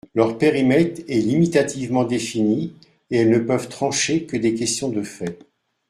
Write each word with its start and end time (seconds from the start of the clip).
Leur 0.15 0.39
périmètre 0.39 1.03
est 1.07 1.19
limitativement 1.19 2.05
défini 2.05 2.73
et 3.11 3.17
elles 3.17 3.29
ne 3.29 3.37
peuvent 3.37 3.69
trancher 3.69 4.23
que 4.25 4.35
des 4.35 4.55
questions 4.55 4.89
de 4.89 5.03
fait. 5.03 5.45